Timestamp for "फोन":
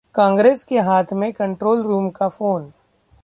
2.27-2.71